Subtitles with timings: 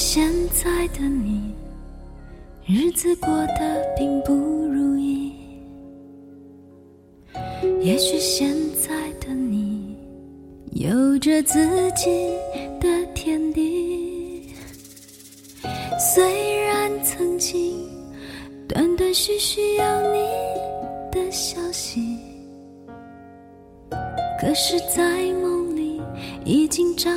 [0.00, 1.52] 现在的你
[2.64, 5.32] 日子过得并不如意。
[7.80, 9.96] 也许现在的你
[10.70, 11.66] 有着自
[11.96, 12.32] 己
[12.80, 14.48] 的天地。
[15.98, 17.84] 虽然曾经
[18.68, 20.20] 断断续续有你
[21.10, 22.16] 的消息
[24.40, 26.00] 可是在梦里
[26.44, 27.10] 已经找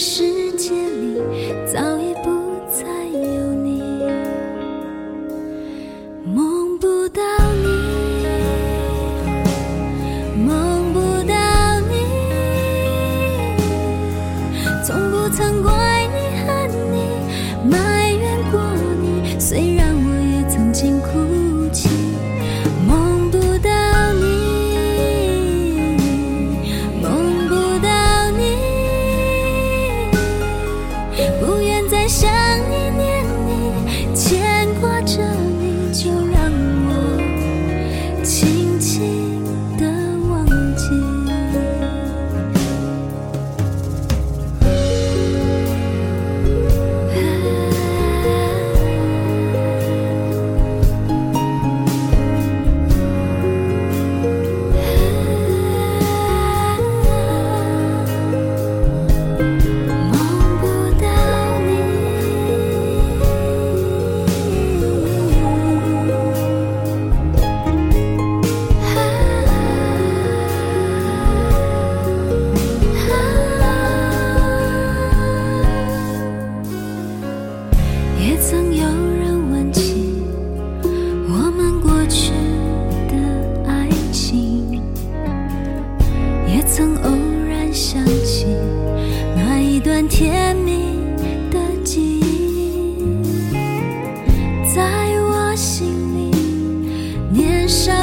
[0.00, 1.20] 世界里
[1.66, 2.07] 早已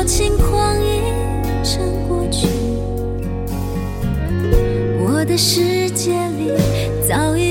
[0.05, 1.01] 轻狂已
[1.63, 2.47] 成过去
[4.99, 6.51] 我的世界里
[7.07, 7.44] 早已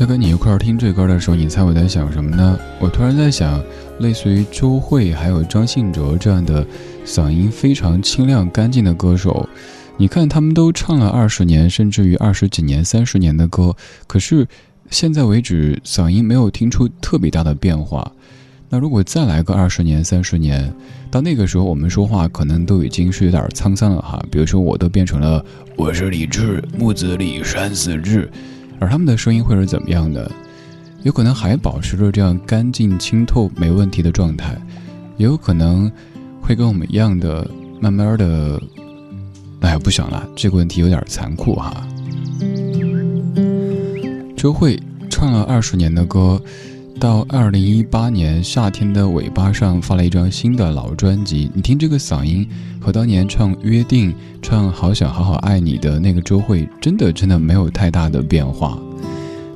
[0.00, 2.58] 在跟你一块儿听这歌的时候，你猜我在想什么呢？
[2.78, 3.62] 我突然在想，
[3.98, 6.66] 类似于周慧还有张信哲这样的
[7.04, 9.46] 嗓音非常清亮干净的歌手。
[9.98, 13.76] 你看，他们都唱了二十年甚至于二十几年、三十年的歌。
[14.06, 14.48] 可是
[14.88, 18.10] 现在为止，嗓音没有听出特别大的变化。
[18.70, 20.72] 那如果再来个二十年、三十年，
[21.10, 24.00] 到那个时候，我们说话可能都已经是有点沧桑了。
[24.00, 25.44] 哈，比如说我都变成了：
[25.76, 28.30] 我是李志，木子李，山子志。
[28.80, 30.28] 而他们的声音会是怎么样的？
[31.02, 34.56] 有可能还保持着这样干净清透、没问题的状态，
[35.16, 35.90] 也有可能
[36.40, 37.48] 会跟我们一样的，
[37.80, 38.60] 慢慢的。
[39.60, 41.86] 哎，不想了，这个问题有点残酷哈。
[44.34, 44.80] 周慧
[45.10, 46.40] 唱了二十年的歌，
[46.98, 51.50] 到二零一八年夏天的尾巴上发了一张新的老专辑。
[51.54, 52.46] 你听这个嗓音，
[52.80, 58.78] 和当年唱《约定》、唱《好想好好爱你》的那个周慧，真的真的没有太大的变化。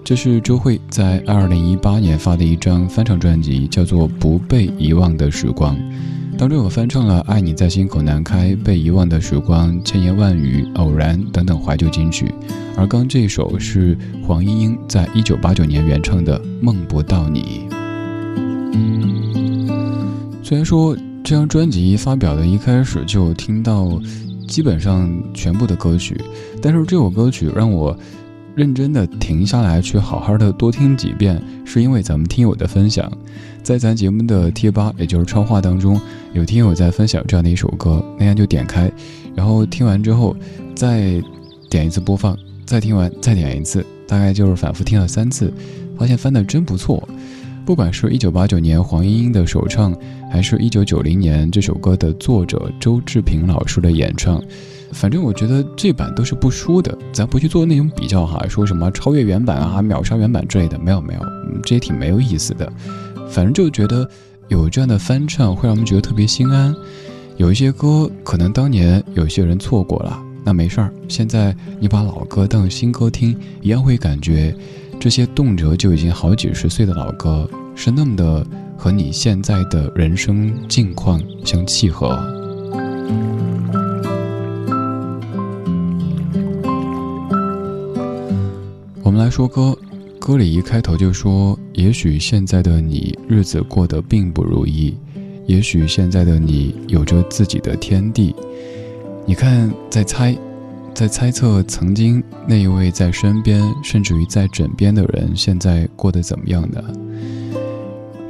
[0.02, 5.76] 这是周慧在二零一八年发的一张翻唱专辑，叫做《不被遗忘的时光》。
[6.36, 12.34] 当中有翻唱了《爱你在心口难开》《被遗忘的时光》《千言万语》《偶然》等等怀旧金曲，
[12.76, 17.66] 而刚这首是黄莺莺在一九八九年原唱的《梦不到你》。
[20.42, 24.00] 虽然说这张专辑发表的一开始就听到
[24.46, 26.20] 基本上全部的歌曲，
[26.60, 27.96] 但是这首歌曲让我。
[28.56, 33.10] 认真的停下来，去好好的多听几遍，是因为咱们听友的分享，
[33.64, 36.00] 在咱节目的贴吧，也就是超话当中，
[36.34, 38.88] 有听友在分享这样的一首歌，那样就点开，
[39.34, 40.36] 然后听完之后，
[40.76, 41.20] 再
[41.68, 45.52] 点一次播放，再听完再点一次，大概就是反复听了三次，
[45.98, 47.06] 发现翻的真不错。
[47.64, 49.96] 不管是一九八九年黄莺莺的首唱，
[50.30, 54.42] 还是一九九零年这首歌的作者周志平老师的演唱。
[54.92, 61.20] 反正我觉得这版都是不输的，咱不去做那种比较哈，说什么超越原版啊、秒杀原版之类的，没有没有，
[61.62, 62.70] 这也挺没有意思的。
[63.28, 64.08] 反正就觉得
[64.48, 66.74] 有这样的翻唱会让我们觉得特别心安。
[67.38, 74.54] 有一些歌可能当年有些人错过了，那没事儿，现在你把老歌当新歌听，一样会感觉
[75.00, 78.46] 这些动辄就已经好几十岁的老歌是那么的
[78.76, 82.08] 和你现在的人生境况相契合。
[89.02, 89.74] 我们来说歌，
[90.18, 94.94] 歌里一开头就说：“也许现在的你日子过得并不如意，
[95.46, 98.36] 也许现在的你有着自己的天地。”
[99.26, 100.36] 你看，在猜，
[100.94, 106.82] 在猜测曾经那一位在身边，甚至于在枕边的人，现在过得怎么样呢？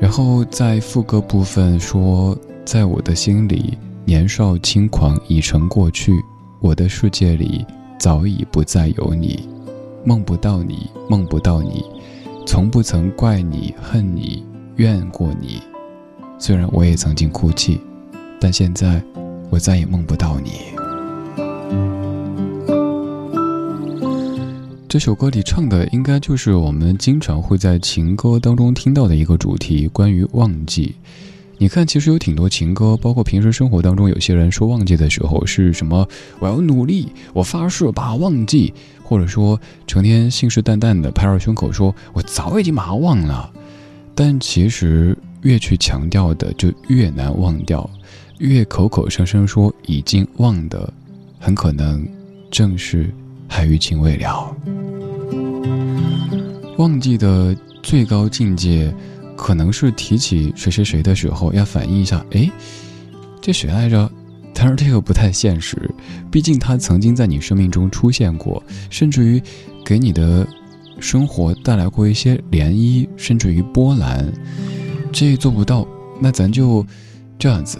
[0.01, 6.13] 然后在副歌部分说：“在我的心里，年少轻狂已成过去，
[6.61, 7.67] 我的世界里
[7.99, 9.49] 早已不再有你。”
[10.07, 11.83] 梦不到你，梦不到你，
[12.47, 14.45] 从不曾怪你、恨你、
[14.77, 15.61] 怨过你。
[16.39, 17.81] 虽然我也曾经哭泣，
[18.39, 19.03] 但现在
[19.49, 20.74] 我再也梦不到你。
[24.95, 30.95] 这首歌里唱的，应该就是我们经常会在情歌当中听到的一个主题，关于忘记。
[31.59, 36.07] 你看，其实有挺多情歌，包括平时生活当中，有些人说忘记的时候是什么？
[36.39, 43.53] 我要努力，我发誓把它忘记，或者说成天信誓旦旦的拍着胸口说，我早已经把它忘了。
[44.15, 47.85] 但其实越去强调的，就越难忘掉；
[48.39, 50.89] 越口口声声说已经忘的，
[51.41, 52.07] 很可能
[52.49, 53.13] 正是
[53.49, 54.57] 还余情未了。
[56.79, 58.95] 忘记的最高境界。
[59.37, 62.49] 可能是提起谁谁谁的时候，要反应一下，哎，
[63.41, 64.09] 这谁来着？
[64.55, 65.77] 但是这个不太现实，
[66.31, 69.43] 毕竟他曾经在你生命中出现过，甚至于
[69.85, 70.47] 给你的
[71.01, 74.33] 生活带来过一些涟漪，甚至于波澜。
[75.11, 75.87] 这做不到，
[76.21, 76.87] 那咱就
[77.37, 77.79] 这样子，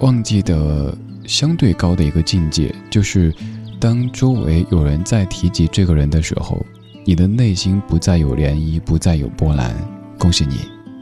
[0.00, 3.32] 忘记的相对高的一个境界，就是
[3.80, 6.64] 当周围有人在提及这个人的时候，
[7.04, 9.72] 你的内心不再有涟漪，不再有波澜。
[10.18, 10.56] 恭喜你。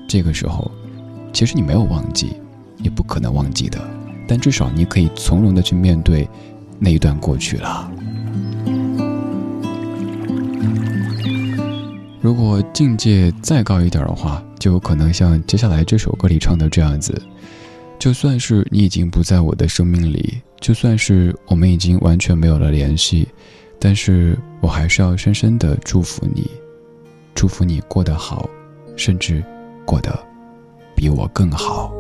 [0.07, 0.71] 这个时候，
[1.33, 2.35] 其实你没有忘记，
[2.79, 3.81] 也不可能忘记的，
[4.29, 6.29] 但至少你可以从容的去面对
[6.79, 7.91] 那一段过去了。
[12.21, 17.21] 如果境界再高一点的话，就有可能像接下来这首歌里唱的这样子：
[17.99, 23.29] 就算是你已经不在我的生命里，就算是我们已经完全没有了联系，
[23.79, 26.51] 但是我还是要深深的祝福你，
[27.37, 28.51] 祝福你过得好，
[28.97, 29.45] 甚至。
[29.85, 30.19] 过得
[30.97, 31.93] 比我更好。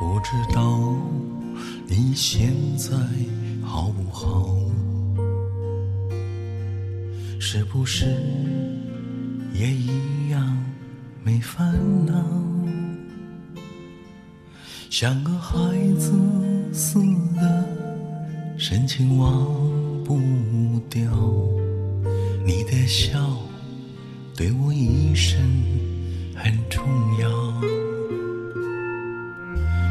[0.00, 0.92] 不知道
[1.86, 2.96] 你现在
[3.62, 4.56] 好不好？
[7.38, 8.06] 是不是
[9.54, 10.58] 也一样
[11.22, 11.72] 没烦
[12.04, 12.47] 恼？
[14.90, 15.54] 像个孩
[15.98, 16.12] 子
[16.72, 16.98] 似
[17.36, 17.64] 的，
[18.56, 19.46] 深情忘
[20.02, 20.18] 不
[20.88, 21.02] 掉。
[22.44, 23.18] 你的笑
[24.34, 25.38] 对我一生
[26.34, 26.82] 很重
[27.20, 27.28] 要。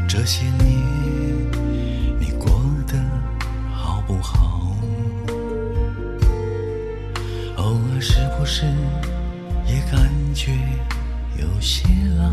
[0.08, 0.60] 这些年
[2.18, 2.98] 你过得
[3.72, 4.76] 好不好？
[7.56, 8.66] 偶尔是不是
[9.68, 10.52] 也感觉
[11.38, 11.86] 有些
[12.18, 12.32] 老？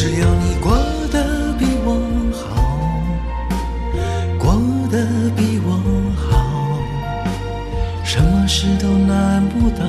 [0.00, 0.76] 只要你过
[1.10, 1.90] 得比我
[2.32, 2.46] 好，
[4.38, 4.54] 过
[4.92, 4.96] 得
[5.36, 5.72] 比我
[6.14, 6.38] 好，
[8.04, 9.84] 什么事都难不倒，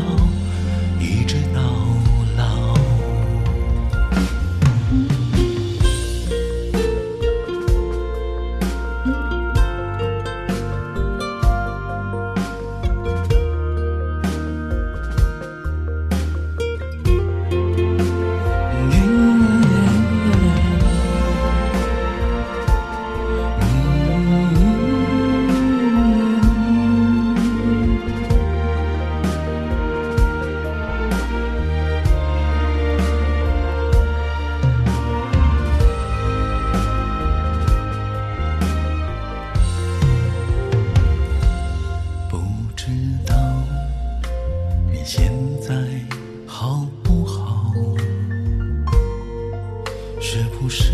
[50.59, 50.91] 不是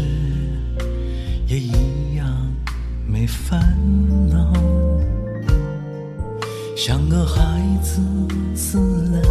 [1.47, 2.27] 也一样
[3.07, 3.75] 没烦
[4.29, 4.53] 恼？
[6.77, 7.99] 像个孩子
[8.55, 9.23] 似的，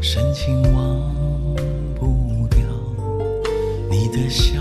[0.00, 1.02] 深情忘
[1.96, 2.60] 不掉
[3.90, 4.52] 你的笑，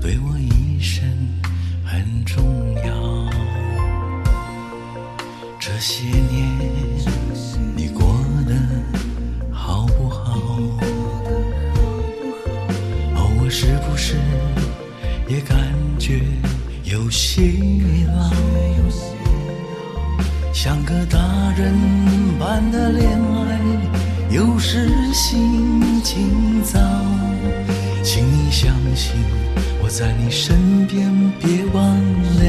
[0.00, 0.38] 对我
[17.12, 18.32] 希望？
[20.50, 21.18] 像个大
[21.58, 21.74] 人
[22.38, 23.58] 般的恋爱，
[24.30, 26.80] 有时心情糟。
[28.02, 29.12] 请你相信
[29.82, 32.42] 我在你身边，别忘了。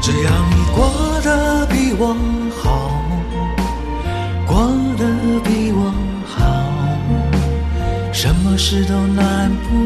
[0.00, 2.16] 只要你过得比我
[2.56, 3.02] 好，
[4.46, 4.66] 过
[4.96, 5.04] 得
[5.44, 5.92] 比我
[6.24, 6.40] 好，
[8.12, 9.85] 什么事都难不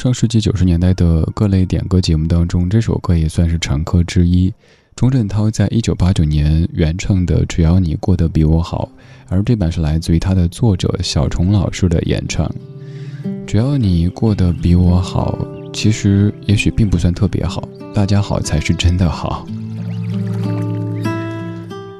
[0.00, 4.50] 上世纪九十年代的各类点歌节目当中，这首歌也算是常客之一。
[4.96, 8.88] 钟镇涛在一九八九年原唱的《只要你过得比我好》，
[9.28, 12.50] 而这版是来自于他的作者小虫老师的演唱。
[13.46, 15.38] 只要你过得比我好，
[15.70, 19.46] 其实也许并不算特别好，大家好才是真的好。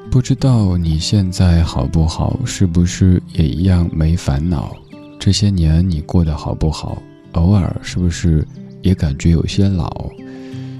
[0.09, 4.75] 不知道你现在好不好，是不是也一样没烦恼？
[5.19, 6.99] 这些年你过得好不好？
[7.33, 8.45] 偶尔是不是
[8.81, 10.09] 也感觉有些老，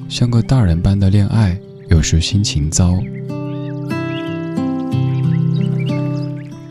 [0.09, 2.97] 像个大人般的恋爱，有时心情糟。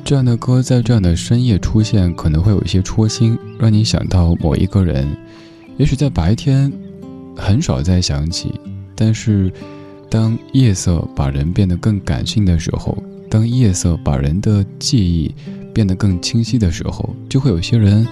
[0.05, 5.09] 这样的歌在这样的深夜出现，可能会有一些戳心，让你想到某一个人。
[5.77, 6.71] 也许在白天
[7.37, 8.53] 很少再想起，
[8.97, 9.53] 但是
[10.11, 15.33] 当夜色把人变得更感性的时候，当夜色把人的记忆
[15.73, 18.05] 变得更清晰的时候，就会有些人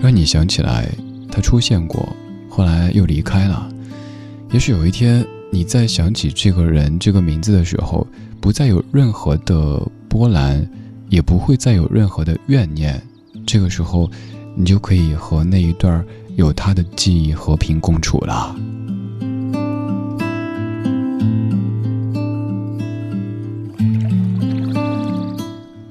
[0.00, 0.88] 让你想起来
[1.30, 2.08] 他出现过，
[2.48, 3.68] 后来又离开了。
[4.52, 8.06] 也许有一天你再想起这个人这个名字的时候，
[8.40, 10.66] 不再有任何的波澜，
[11.08, 13.02] 也不会再有任何的怨念。
[13.46, 14.10] 这个时候，
[14.54, 16.04] 你就可以和那一段
[16.36, 18.54] 有他的记忆和平共处了。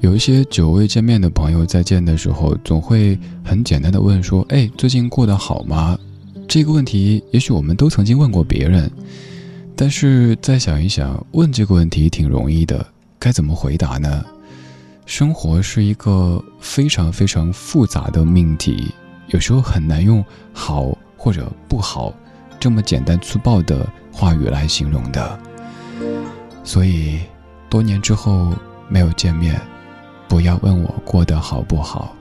[0.06, 5.98] 有一些久未见面的朋友，再见的时候，总会很简单的问说：“哎，最近过得好吗？”
[6.48, 8.88] 这个问题，也许我们都曾经问过别人，
[9.76, 12.86] 但是再想一想，问这个问题挺容易的，
[13.18, 14.24] 该怎么回答呢？
[15.08, 18.92] 生活是一个非常非常复杂的命题，
[19.30, 22.14] 有时候很难用好或者不好
[22.60, 25.40] 这么简单粗暴的话语来形容的。
[26.64, 27.22] 所以，
[27.72, 28.54] 多年之后
[28.88, 29.60] 没有见面，
[30.28, 32.16] 不要问我过得好不好，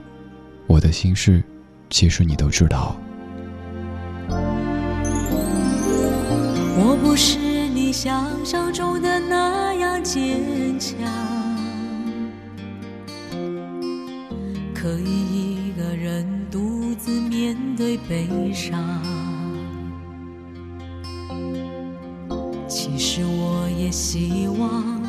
[0.67, 1.43] 我的心事，
[1.89, 2.95] 其实你都知道。
[6.77, 7.37] 我不是
[7.69, 10.97] 你想象中的那样坚强，
[14.73, 19.01] 可以一个人独自面对悲伤。
[22.67, 25.01] 其实我也希望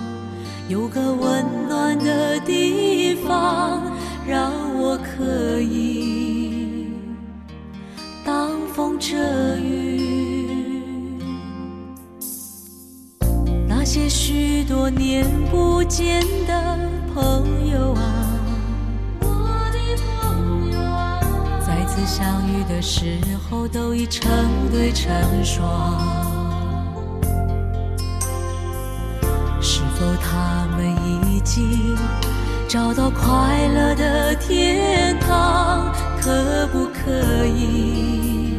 [0.69, 3.81] 有个温暖的地方，
[4.27, 6.89] 让我可以
[8.25, 9.17] 挡风遮
[9.59, 11.21] 雨。
[13.69, 16.79] 那些许多年不见的
[17.15, 18.41] 朋友啊，
[19.21, 19.27] 我
[19.73, 19.79] 的
[20.21, 21.21] 朋友啊，
[21.65, 24.29] 再次相遇的时候都已成
[24.73, 26.36] 对成双。
[29.99, 31.97] 否他们已经
[32.69, 35.91] 找到快乐的天堂？
[36.21, 38.53] 可不可以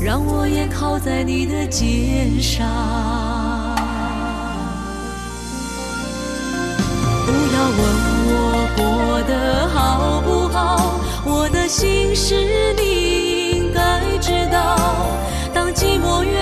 [0.00, 2.66] 让我也靠在你的肩上？
[7.24, 7.80] 不要问
[8.26, 8.34] 我
[8.76, 8.82] 过
[9.22, 14.76] 得好不好，我的心事你应该知道。
[15.54, 16.41] 当寂寞越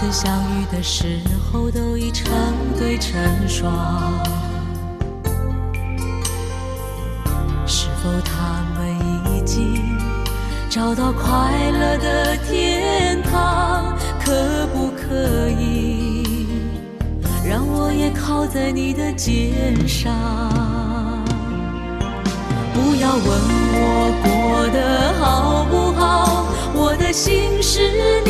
[0.00, 1.20] 次相遇的时
[1.52, 2.32] 候都已成
[2.78, 3.12] 对成
[3.46, 3.70] 双。
[7.66, 9.98] 是否他们已经
[10.70, 13.94] 找到快乐的天堂？
[14.24, 16.46] 可不可以
[17.46, 20.14] 让我也靠在你的肩上？
[22.72, 23.22] 不要问
[23.76, 23.84] 我
[24.24, 28.29] 过得好不好，我的心事你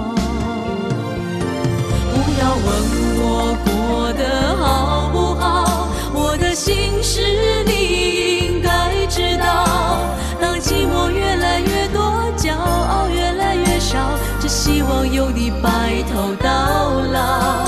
[15.61, 17.65] 白头到老。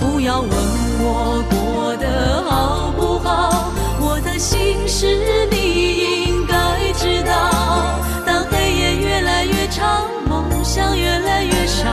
[0.00, 5.06] 不要问我过得好不好，我的心事
[5.50, 8.00] 你应该知道。
[8.26, 11.84] 当黑夜越来越长，梦想越来越少，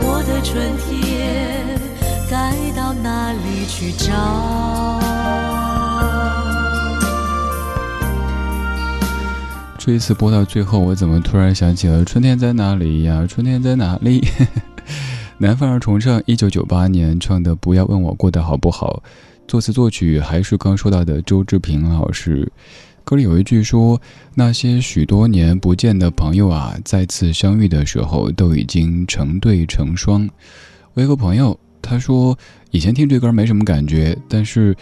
[0.00, 1.66] 我的春天
[2.30, 5.00] 该到哪里去找？
[9.78, 13.26] 这一次播到最后，我怎么突然想起了春天在哪里呀？
[13.28, 14.26] 春天在哪里？
[15.38, 19.02] 南方儿重唱，一九九八年唱的《不要问我过得好不好》，
[19.46, 22.50] 作词作曲还是刚说到的周志平老师。
[23.04, 24.00] 歌里有一句说
[24.34, 30.26] ：“那些许多年不见的朋友啊，再次相遇的时候都已经成对成双。”
[30.94, 32.36] 我有个朋友，他说
[32.70, 34.74] 以前听这歌没什么感觉，但是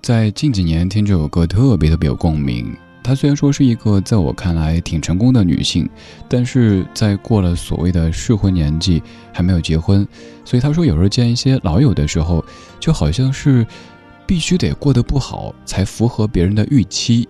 [0.00, 2.74] 在近几年听这首歌特别特别有共鸣。
[3.04, 5.88] 她虽然说是一个在我看来挺成功的女性，
[6.28, 9.00] 但是在过了所谓的适婚年纪
[9.32, 10.04] 还没有结婚，
[10.44, 12.44] 所以她说有时候见一些老友的时候，
[12.80, 13.64] 就好像是。
[14.26, 17.28] 必须得过得不好，才符合别人的预期。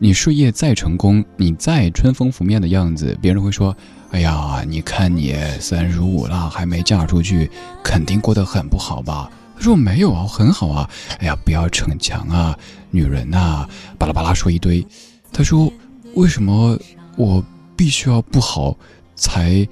[0.00, 3.72] 你事业再成功，你再春风拂面的样子，别人会说
[4.10, 7.48] ：“哎呀，你看你三十五了，还没嫁出去，
[7.84, 10.88] 肯定过得很不好吧？”他说：“没有啊，很好啊。”
[11.20, 12.58] 哎呀，不要逞强啊，
[12.90, 14.86] 女人呐，巴拉巴拉说一堆。
[15.32, 15.72] 他说
[16.14, 16.78] ：“为什么
[17.16, 17.44] 我
[17.76, 18.76] 必须要不好，
[19.16, 19.66] 才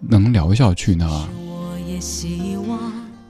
[0.00, 1.28] 能聊下去呢？”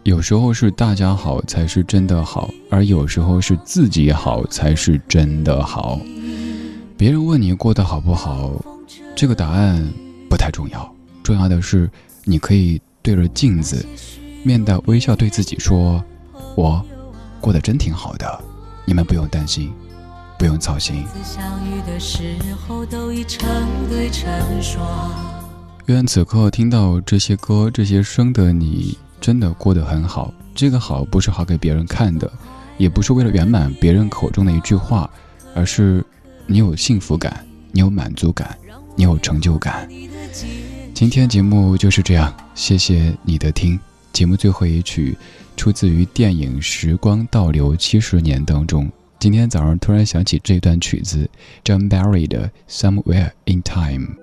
[0.04, 6.00] 有时候是大家好才是真的好，而有时候是自己好才是真的好。
[6.96, 8.52] 别人问你过得好不好，
[9.14, 9.86] 这个答案
[10.28, 10.90] 不太重要，
[11.22, 11.90] 重要的是
[12.24, 13.84] 你可以对着镜子，
[14.48, 16.02] 面带微笑对自己说
[16.56, 16.82] ：“我
[17.38, 18.40] 过得真挺好的，
[18.86, 19.70] 你们不用担心，
[20.38, 21.04] 不用操心。”
[25.84, 28.96] 愿此刻听到这些歌、这些声的你。
[29.20, 32.30] 真的过得很好，这个好不是好给别人看的，
[32.78, 35.10] 也不是为了圆满别人口中的一句话，
[35.54, 36.02] 而是
[36.46, 38.56] 你有幸福感，你有满足感，
[38.96, 39.88] 你有成就感。
[40.94, 43.78] 今天节目就是这样，谢谢你的听。
[44.18, 45.16] 节目最后一曲
[45.56, 48.90] 出自于电影《时光倒流七十年》当中。
[49.20, 51.30] 今天早上突然想起这段曲子
[51.62, 54.16] ，John Barry 的《Somewhere in Time》。